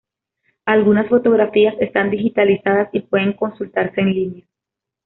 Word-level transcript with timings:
Algunas 0.65 1.07
fotografías 1.09 1.75
están 1.79 2.09
digitalizadas 2.09 2.89
y 2.91 3.01
pueden 3.01 3.33
consultarse 3.33 4.01
en 4.01 4.11
línea. 4.15 4.45